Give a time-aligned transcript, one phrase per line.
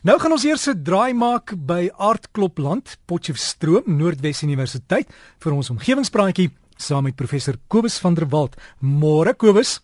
[0.00, 6.50] Nou gaan ons eers 'n draai maak by Aardklopland, Potchefstroom, Noordwes Universiteit vir ons omgewingspraatjie
[6.76, 8.56] saam met professor Kobus van der Walt.
[8.80, 9.82] Môre Kobus.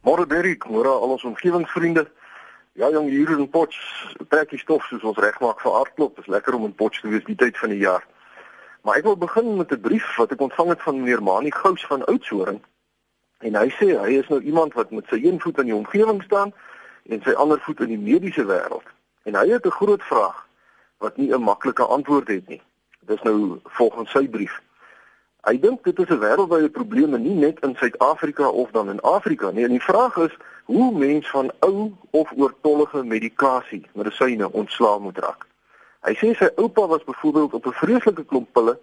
[0.00, 2.08] Môre Derrick, môre al ons omgewingsvriende.
[2.72, 3.76] Ja jong, hier in Potch,
[4.28, 6.16] trekkie stof soos ons regmaak vir Aardklop.
[6.16, 8.06] Dit is lekker om in Potch te wees die tyd van die jaar.
[8.82, 11.86] Maar ek wil begin met 'n brief wat ek ontvang het van meneer Mani Gous
[11.86, 12.62] van Oudtshoorn.
[13.40, 16.22] En hy sê hy is nou iemand wat met sy een voet in die omgewing
[16.22, 16.52] staan
[17.04, 18.88] en sy ander voet in die mediese wêreld.
[19.22, 20.46] En hy het 'n groot vraag
[20.98, 22.62] wat nie 'n maklike antwoord het nie.
[23.00, 24.60] Dis nou volgens sy brief.
[25.42, 29.50] Hy dink dit is 'n wêreldwye probleem nie net in Suid-Afrika of dan in Afrika
[29.50, 29.64] nie.
[29.64, 35.46] En die vraag is hoe mens van ou of oortollige medikasie, medisyne ontslaa moet raak.
[36.00, 38.78] Hy sê sy oupa was byvoorbeeld op 'n vreeslike klomp pille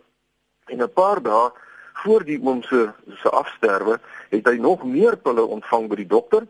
[0.66, 1.52] en 'n paar dae
[1.94, 4.00] voor die oom se se afsterwe
[4.30, 6.48] het hy nog meer pille ontvang by die dokter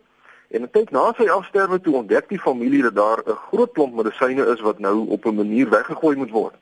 [0.50, 3.94] En 'n tyd na sy afsterwe toe ontdek die familie dat daar 'n groot klomp
[3.94, 6.56] medisyne is wat nou op 'n manier weggegooi moet word.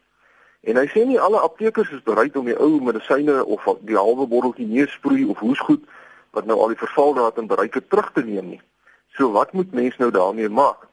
[0.62, 4.28] En hy sê nie alle aptekers is bereid om die ou medisyne of die halwe
[4.28, 5.84] botteltjie neusproei of hoesgoed
[6.32, 8.62] wat nou al die vervaldatum bereik het terug te neem nie.
[9.08, 10.88] So wat moet mens nou daarmee maak?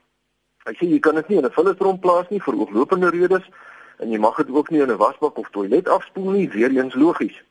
[0.65, 3.51] Hy sê jy kan dit nie in 'n vullisdrom plaas nie vir ooglopende redes
[3.99, 6.95] en jy mag dit ook nie in 'n wasbak of toilet afspoel nie, weer eens
[6.95, 7.43] logies.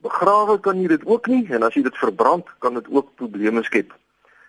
[0.00, 3.62] Begrawe kan jy dit ook nie en as jy dit verbrand, kan dit ook probleme
[3.62, 3.92] skep.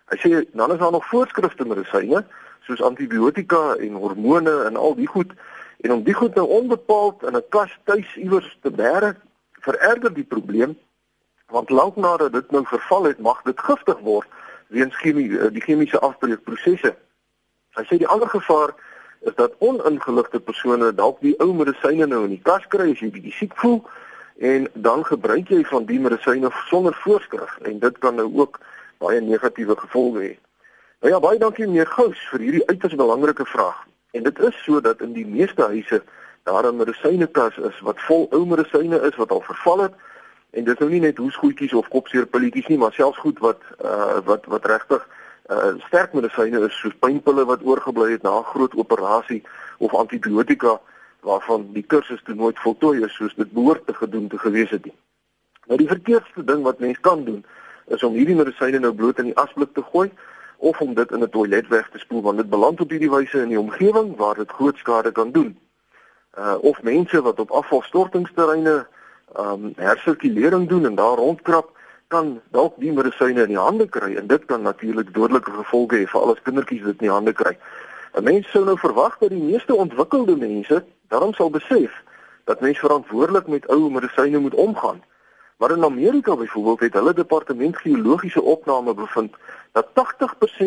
[0.08, 2.23] Hy sê dan is daar nog voorskrifte medisyne
[2.67, 5.31] soos antibiotika en hormone en al die goed
[5.83, 9.16] en om die goed nou onbepaald in 'n kas tuis iewers te bære
[9.61, 10.78] vererger die probleem
[11.47, 14.28] want lank nadat dit nou verval het mag dit giftig word
[14.67, 16.95] weens chemie eh, die chemiese afbreekprosesse.
[17.78, 18.73] Hy sê die ander gevaar
[19.19, 23.11] is dat oningeligte persone dalk die ou medisyne nou in die kas kry as jy
[23.11, 23.80] bietjie siek voel
[24.38, 28.59] en dan gebruik jy van die medisyne sonder voorskrif en dit kan nou ook
[28.98, 30.34] baie negatiewe gevolge hê.
[31.02, 33.86] Nou ja, baie dankie meneer Gous vir hierdie uiters belangrike vraag.
[34.12, 36.02] En dit is so dat in die meeste huise
[36.44, 39.94] daar 'n medisynekas is wat vol ou medisyne is wat al verval het
[40.50, 44.19] en dit is nou nie net hoesgoedjies of kopseerpilletjies nie, maar selfs goed wat uh
[44.25, 45.07] wat wat regtig
[45.50, 49.44] uh sterk medisyne is soos pynpille wat oorgebly het na 'n groot operasie
[49.78, 50.80] of antibiotika
[51.19, 54.86] waarvan die kursus toe nooit voltooi is soos dit behoort te gedoen te gewees het
[54.86, 54.96] nie.
[55.66, 57.46] Nou die verkeerdste ding wat mens kan doen
[57.88, 60.12] is om hierdie medisyne nou bloot in die asblik te gooi
[60.58, 63.42] of om dit in 'n toilet weg te spoel want dit beland op hierdie wyse
[63.42, 65.58] in die omgewing waar dit groot skade kan doen.
[66.38, 68.88] Uh of mense wat op afvalstortingsterreine
[69.36, 71.75] ehm um, hersirkulering doen en daar rondkrap
[72.08, 76.06] kan dalk die medisyne in die hande kry en dit kan natuurlik dodelike gevolge hê
[76.08, 77.58] vir al ons kindertjies wat dit in die hande kry.
[78.16, 81.92] 'n Mens sou nou verwag dat die meeste ontwikkelde mense daarom sal besef
[82.44, 85.04] dat mens verantwoordelik met ou medisyne moet omgaan.
[85.57, 89.35] Maar in Amerika byvoorbeeld het hulle departement geologiese opname bevind
[89.72, 89.91] dat 80%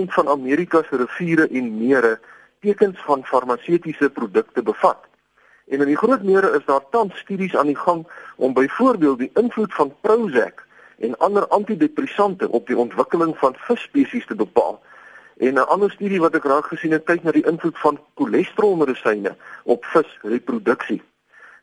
[0.06, 2.18] van Amerika se riviere en mere
[2.60, 4.98] tekens van farmaseutiese produkte bevat.
[5.68, 8.06] En in die groot mere is daar tans studies aan die gang
[8.36, 10.66] om byvoorbeeld die invloed van Prozac
[10.98, 14.82] en ander antidepressante op die ontwikkeling van visspesies te bepaal.
[15.36, 19.36] En 'n ander studie wat ek raak gesien het, kyk na die invloed van cholesterolmedisyne
[19.64, 21.02] op visreproduksie.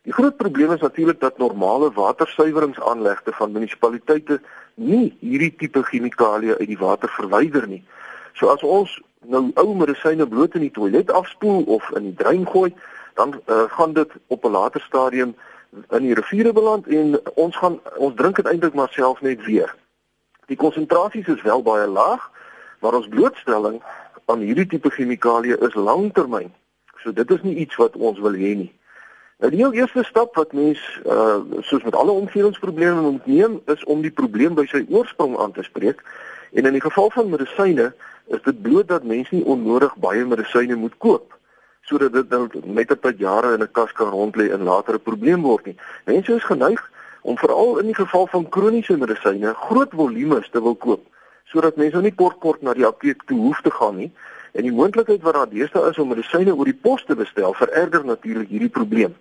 [0.08, 4.42] Die groot probleem is natuurlik dat normale watersuiweringsaanlegte van munisipaliteite
[4.76, 7.82] nie hierdie tipe chemikalieë uit die water verwyder nie.
[8.40, 8.94] So as ons
[9.28, 12.72] nou ou medisyne bloot in die toilet afspoel of in die drein gooi,
[13.20, 15.36] dan uh, gaan dit op 'n later stadium
[15.90, 19.76] in die riviere beland en ons gaan ons drink dit eintlik maar self net weer.
[20.46, 22.32] Die konsentrasies is wel baie laag,
[22.80, 23.84] maar ons blootstelling
[24.26, 26.54] aan hierdie tipe chemikalieë is langtermyn.
[27.04, 28.72] So dit is nie iets wat ons wil hê nie.
[29.38, 33.84] Nou die heel eerste stap wat mens uh soos met alle omgewingsprobleme moet neem is
[33.84, 36.02] om die probleem by sy oorsprong aan te spreek.
[36.58, 37.92] En in die geval van medisyne
[38.34, 41.36] is dit bloot dat mense nie onnodig baie medisyne moet koop
[41.88, 44.98] sodat dit nou net op tyd jare in 'n kas kan rond lê en later
[44.98, 45.78] 'n probleem word nie.
[46.06, 46.82] Mense is geneig
[47.22, 51.06] om veral in die geval van kroniese medisyne groot volumes te wil koop
[51.46, 54.12] sodat mense nou nie kort kort na die apteek toe hoef te gaan nie.
[54.52, 58.06] En die moontlikheid wat daar deesdae is om medisyne oor die pos te bestel, vererger
[58.06, 59.16] natuurlik hierdie probleem.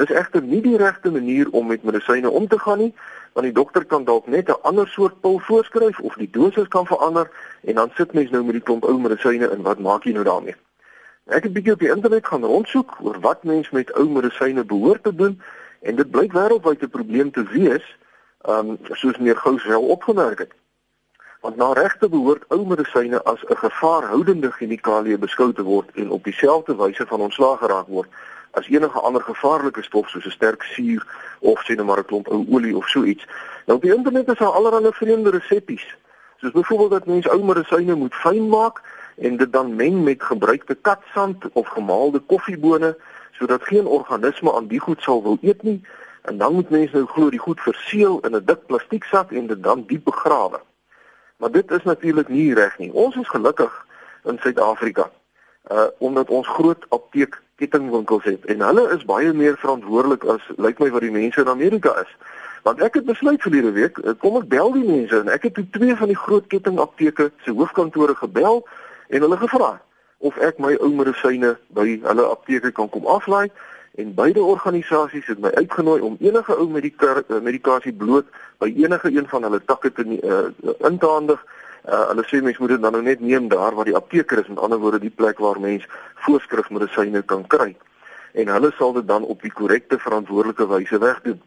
[0.00, 2.92] Dis egter nie die regte manier om met medisyne om te gaan nie,
[3.36, 6.86] want die dokter kan dalk net 'n ander soort pil voorskryf of die dosis kan
[6.86, 7.30] verander
[7.60, 10.24] en dan sit mens nou met die klomp ou medisyne en wat maak jy nou
[10.24, 10.56] daarmee?
[11.26, 15.02] Ek het bietjie op die internet gaan rondsoek oor wat mens met ou medisyne behoort
[15.02, 15.42] te doen
[15.80, 17.84] en dit blyk wêreldwyd 'n probleem te wees,
[18.48, 20.52] um soos meneer Gous wel opgemerk het.
[21.40, 26.24] Want na regte behoort ou medisyne as 'n gevaarhoudende chemikalie beskou te word en op
[26.24, 28.08] dieselfde wyse van ontslae geraak word
[28.50, 31.06] as enige ander gevaarlike stof soos 'n sterk suur
[31.38, 33.26] of sê net maar 'n klomp ou olie of so iets.
[33.66, 35.78] Nou op die internet is daar allerlei vreemde resepte.
[36.36, 38.82] Soos byvoorbeeld dat mense ou medisyne moet fyn maak
[39.16, 42.96] en dit dan meng met gebruikte katsand of gemaalde koffiebone
[43.32, 45.84] sodat geen organisme aan die goed sal wil eet nie
[46.22, 49.62] en dan moet mense nou glo die goed verseël in 'n dik plastieksak en dit
[49.62, 50.60] dan diep begrawe.
[51.36, 52.92] Maar dit is natuurlik nie reg nie.
[52.92, 53.86] Ons is gelukkig
[54.24, 55.10] in Suid-Afrika
[55.70, 60.80] uh omdat ons groot apteek kettingwinkels het en hulle is baie meer verantwoordelik as lyk
[60.82, 62.12] my wat die mense in Amerika is.
[62.66, 65.54] Want ek het besluit verlede week, uh, kom ek bel die mense en ek het
[65.56, 68.64] toe twee van die groot kettingapteke se hoofkantore gebel
[69.08, 69.76] en hulle gevra
[70.20, 73.48] of ek my ou medisyne by hulle apteke kan kom aflaai
[74.00, 78.26] en beide organisasies het my uitgenooi om enige ou eh, medikasie bloot
[78.58, 81.40] by enige een van hulle takke te uh, in te handig.
[81.88, 84.48] Uh, hulle sê mens moet dit dan nou net neem daar waar die apteker is,
[84.48, 85.86] met ander woorde die plek waar mens
[86.26, 87.76] voorskrifmedisyne kan kry.
[88.32, 91.40] En hulle sal dit dan op die korrekte verantwoordelike wyse wegdoen.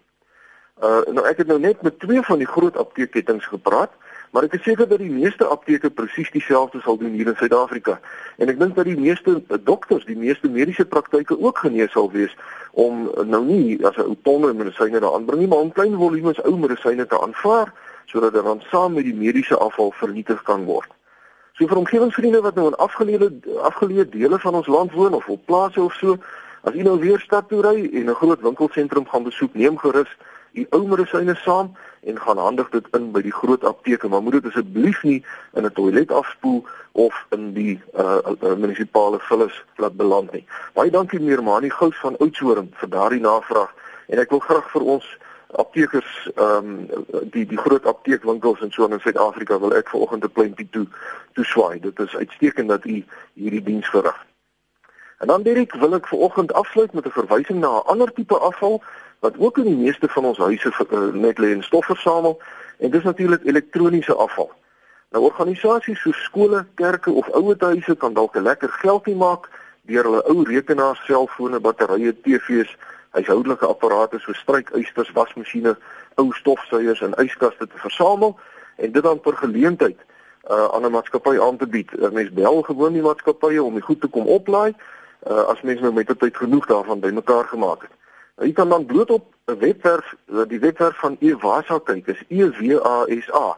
[0.81, 3.93] Uh nou ek het nou net met twee van die groot apteekkettings gepraat
[4.33, 7.99] Maar ek is seker dat die meeste apteke presies dieselfde sal doen hier in Suid-Afrika.
[8.41, 12.33] En ek dink dat die meeste dokters, die meeste mediese praktyke ook genees sal wees
[12.73, 16.41] om nou nie as 'n ou tonne medisyne daar aanbring nie, maar om klein volumes
[16.49, 17.69] ou medisyne te aanvaar
[18.05, 20.89] sodat dit dan saam met die mediese afval vernietig kan word.
[21.53, 25.45] So vir omgewingsvriende wat nou in afgeleide afgeleide dele van ons land woon of op
[25.45, 26.17] plase of so,
[26.63, 30.09] as u nou weer stad toe ry en 'n groot winkelsentrum gaan besoek, neem gerus
[30.53, 31.73] die ou medisyne saam
[32.03, 35.23] en gaan handig dit in by die groot apteke, maar moet dit asseblief nie
[35.53, 40.45] in 'n toilet afspoel of in die uh, uh munisipale vullis laat beland nie.
[40.73, 43.73] Baie dankie meneer Mani Gous van Oudtshoorn vir daardie navraag
[44.07, 45.05] en ek wil graag vir ons
[45.55, 50.31] aptekers ehm um, die die groot apteekwinkels en so in Suid-Afrika wil ek vanoggend 'n
[50.31, 50.87] pleintjie toe
[51.33, 51.79] toe swaai.
[51.79, 53.03] Dit is uitstekend dat u
[53.33, 54.25] hierdie diens verrig.
[55.19, 58.83] En dan Dirk, wil ek vanoggend afsluit met 'n verwysing na 'n ander tipe afval
[59.19, 62.41] wat ook in die meeste van ons huise uh, net lê en stof versamel
[62.77, 64.51] en dis natuurlik elektroniese afval.
[65.09, 69.49] Nou organisasies so skole, kerke of ouerhuise kan dalk 'n lekker geldjie maak
[69.81, 72.77] deur hulle ou rekenaars, selfone, batterye, TV's,
[73.13, 75.75] huishoudelike apparate so strykuisters, wasmasjiene,
[76.17, 78.35] ou stofsuiers en yskaste te versamel
[78.77, 79.97] en dit dan per geleentheid
[80.49, 81.89] uh, aan 'n maatskappy aan te bied.
[81.93, 85.81] Uh, mens bel gewoon die maatskappye om die goed te kom oplaai uh, as mens
[85.81, 87.91] nou met tyd genoeg daarvan bymekaar gemaak het.
[88.41, 90.15] Jy kan dan bloot op 'n webwerf,
[90.47, 93.57] die webwerf van Ewasa kyk, is E W A S A.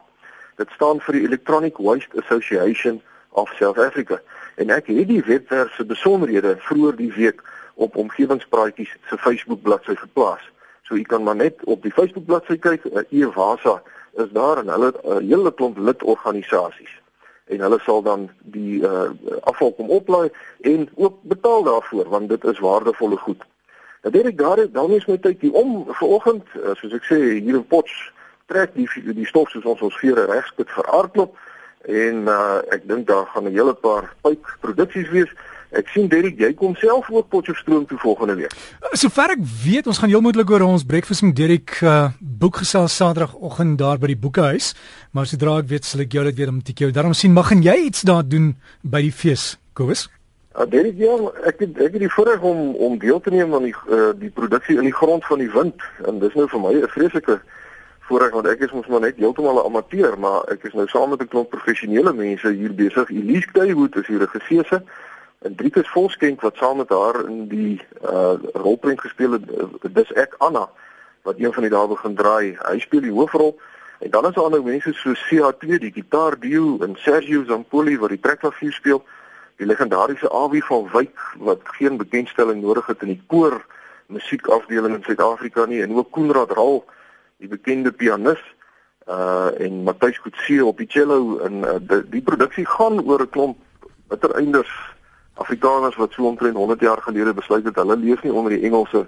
[0.56, 4.22] Dit staan vir die Electronic Waste Association of South Africa.
[4.56, 7.42] En ek het die webwerf se besonderhede vroeër die week
[7.76, 10.44] op omgewingspraatjies se Facebook bladsy geplaas.
[10.84, 13.82] So u kan maar net op die Facebook bladsy kyk, Ewasa
[14.14, 16.94] is daar en hulle 'n hele klomp lidorganisasies
[17.46, 19.10] en hulle sal dan die uh,
[19.42, 20.30] afval kom oplaai
[20.62, 23.44] en ook betaal daarvoor want dit is waardevolle goed.
[24.02, 27.18] Dan weet ek daar dan is my tyd hier om vanoggend, eh, soos ek sê,
[27.42, 28.12] hier in Potch
[28.46, 31.38] trek die die stof soos ons ons vere regspit vir aardklop
[31.90, 35.32] en uh, ek dink daar gaan 'n hele paar pyp produksies wees.
[35.76, 38.54] Ek sien Derek, jy kom self ook Potchefstroom toe volgende week.
[38.96, 43.76] Sover ek weet, ons gaan heel moontlik oor ons breakfast met Derek uh, boekgesels Saterdagoggend
[43.82, 44.72] daar by die boekehuis,
[45.12, 46.94] maar sodra ek weet, sal ek jou dit weer om te kyk.
[46.96, 48.54] Daarom sien mag en jy iets daar doen
[48.88, 50.06] by die fees, Kobus?
[50.56, 51.18] Uh, Derek, ja,
[51.52, 54.32] ek het ek het die voorreg om om deel te neem aan die uh, die
[54.32, 57.42] produksie in die grond van die wind en dis nou vir my 'n vreeslike
[58.08, 61.10] voorreg want ek is mos maar net heeltemal 'n amateur, maar ek is nou saam
[61.10, 63.10] met 'n klomp professionele mense hier besig.
[63.10, 64.80] Elise Kuywood is hier 'n geseëse
[65.40, 69.44] en Driekus Volskenk wat saam met haar in die uh rolprent gespeel het.
[69.94, 70.70] Dis ek Anna
[71.24, 72.58] wat een van die dae begin draai.
[72.62, 73.60] Hy speel die hoofrol.
[74.00, 78.10] En dan is daar ander mense so CH2 die gitaar duo en Sergio Zampoli wat
[78.14, 79.04] die trekklavier speel
[79.56, 83.62] die legendariese Awie van Wyk wat geen bekendstelling nodig het in die koor
[84.12, 86.84] musiekafdeling in Suid-Afrika nie en ook Koenraad Raal
[87.40, 88.42] die bekende pianis
[89.08, 93.30] uh en Matthys Kutse op die cello en uh, die, die produksie gaan oor 'n
[93.30, 93.58] klomp
[94.10, 94.74] bittereinders
[95.36, 99.08] Afrikaners wat so omtrent 100 jaar gelede besluit het hulle leef nie onder die Engelse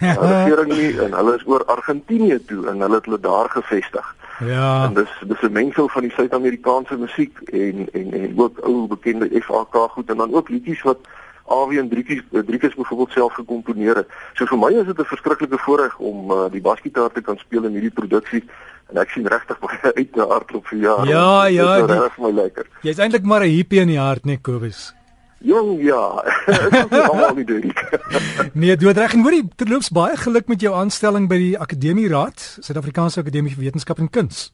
[0.00, 4.14] uh, regering nie en hulle is oor Argentinië toe en hulle het hulle daar gevestig.
[4.38, 4.84] Ja.
[4.84, 9.28] En dis dis 'n mengsel van die Suid-Amerikaanse musiek en en en ook ou bekende
[9.42, 10.98] FAK goed en dan ook liedjies wat
[11.46, 14.08] AW en Drietjies Drietjies byvoorbeeld self gekomponeer het.
[14.34, 17.64] So vir my is dit 'n verskriklike voorreg om uh, die basgitaar te kan speel
[17.64, 18.44] in hierdie produksie
[18.90, 21.06] en ek sien regtig baie uit na hardloop vir jare.
[21.06, 22.66] Ja, ja, dit is reg my lekker.
[22.82, 24.95] Jy's eintlik maar 'n hippie in die hart, nee Kobus.
[25.38, 26.24] Jong ja.
[26.46, 27.72] Dit is almal nie doen.
[28.58, 32.08] nee, jy het reg en hoorie, terloops baie geluk met jou aanstelling by die Akademie
[32.08, 34.48] Raad, Suid-Afrikaanse Akademie vir Wetenskap en Kuns.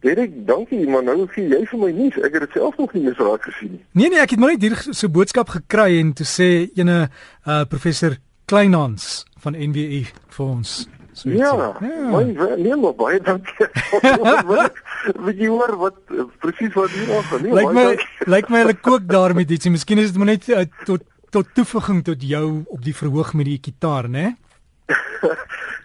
[0.00, 2.16] Derek, dankie, maar nou gee jy vir my nuus.
[2.24, 3.82] Ek het dit self nog nie eens raak gesien nie.
[3.92, 7.02] Nee nee, ek het maar net hier so boodskap gekry en toe sê ene
[7.44, 8.16] uh professor
[8.48, 10.78] Kleinhans van NWU vir ons
[11.12, 11.76] So ja, ja.
[11.80, 12.22] My,
[12.56, 13.66] nee, maar baie dankie.
[15.40, 15.96] Jy hoor wat
[16.42, 17.86] presies wat hier aan nee, Lyk my
[18.34, 19.72] lyk my hulle kook daar met ietsie.
[19.72, 23.46] Miskien is dit maar net uh, tot tot toevoeging tot jou op die verhoog met
[23.46, 24.32] die gitaar, né?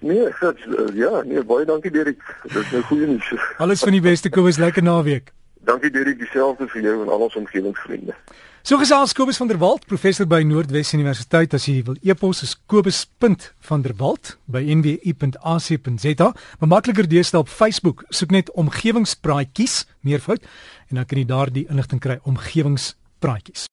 [0.10, 2.22] nee, dat, uh, ja, nee, baie dankie Derek.
[2.48, 3.30] Dit is nou goeie nuus.
[3.62, 5.35] Alles van die beste Kobus, lekker naweek.
[5.66, 8.14] Dankie Derek, dieselfde vir jou en al ons omgewingsvriende.
[8.66, 11.54] So gesels Kobus van der Walt, professor by Noordwes Universiteit.
[11.58, 16.28] As jy wil e-pos is kobus.vanderwalt by nwu.ac.za.
[16.62, 20.46] Maar makliker deesdae op Facebook, soek net omgewingspraatjies, meervoud,
[20.90, 23.64] en dan kan jy daar die inligting kry omgewingspraatjies.